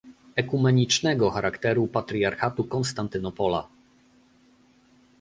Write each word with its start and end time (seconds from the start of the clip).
Ekumenicznego 0.43 1.29
charakteru 1.35 1.85
patriarchatu 1.99 2.63
Konstantynopola 2.63 3.67